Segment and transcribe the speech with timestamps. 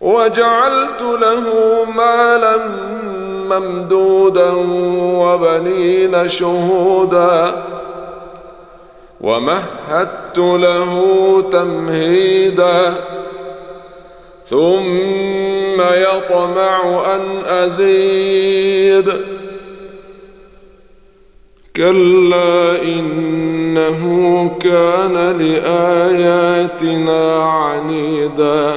[0.00, 1.46] وجعلت له
[1.96, 2.54] مالا
[3.56, 4.50] ممدودا
[5.00, 7.62] وبنين شهودا
[9.20, 10.94] ومهدت له
[11.52, 12.94] تمهيدا
[14.44, 19.12] ثم يطمع ان ازيد
[21.76, 28.76] كلا انه كان لاياتنا عنيدا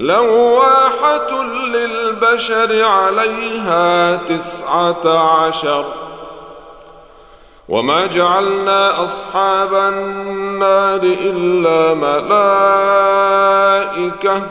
[0.00, 1.44] لواحة
[1.74, 5.84] للبشر عليها تسعة عشر
[7.68, 11.94] وما جعلنا أصحاب النار إلا
[13.84, 14.42] ملائكة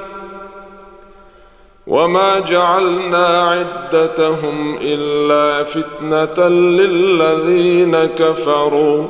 [1.87, 9.05] وما جعلنا عدتهم إلا فتنة للذين كفروا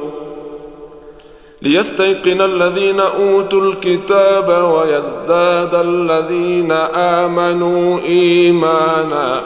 [1.61, 9.43] ليستيقن الذين اوتوا الكتاب ويزداد الذين امنوا ايمانا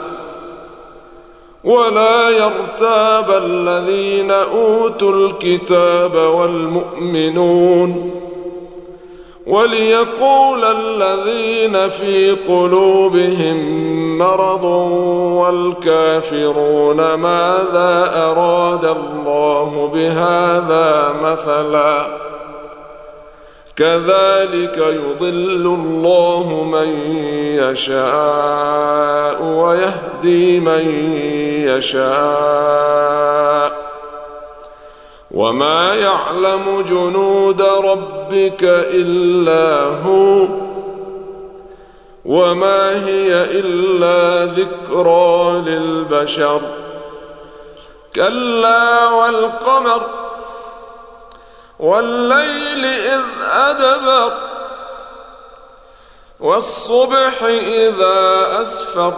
[1.64, 8.20] ولا يرتاب الذين اوتوا الكتاب والمؤمنون
[9.46, 13.56] وليقول الذين في قلوبهم
[14.18, 14.64] مرض
[15.40, 22.06] والكافرون ماذا اراد الله بهذا مثلا
[23.76, 26.88] كذلك يضل الله من
[27.70, 31.12] يشاء ويهدي من
[31.76, 32.93] يشاء
[35.34, 40.48] وما يعلم جنود ربك الا هو
[42.24, 46.60] وما هي الا ذكرى للبشر
[48.14, 50.02] كلا والقمر
[51.78, 54.32] والليل اذ ادبر
[56.40, 59.14] والصبح اذا اسفر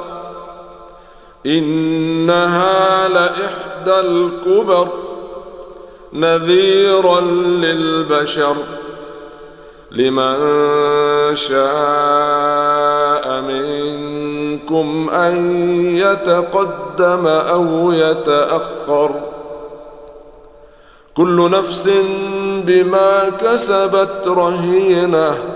[1.47, 4.89] انها لاحدى الكبر
[6.17, 7.21] نذيرا
[7.61, 8.57] للبشر
[9.91, 10.35] لمن
[11.35, 15.61] شاء منكم ان
[15.97, 19.11] يتقدم او يتاخر
[21.15, 21.91] كل نفس
[22.67, 25.56] بما كسبت رهينه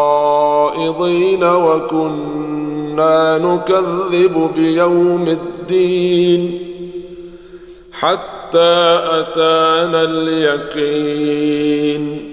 [0.91, 6.67] معرضين وكنا نكذب بيوم الدين
[7.99, 10.03] حتى اتانا
[10.73, 12.31] اليقين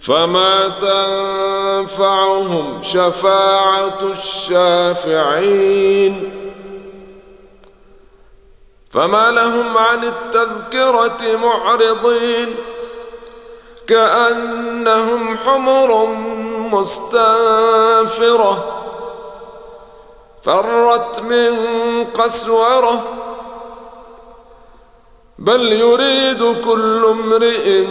[0.00, 6.30] فما تنفعهم شفاعه الشافعين
[8.90, 12.48] فما لهم عن التذكره معرضين
[13.86, 16.12] كانهم حمر
[16.72, 18.64] مستنفرة
[20.42, 21.56] فرت من
[22.04, 23.02] قسورة
[25.38, 27.84] بل يريد كل امرئ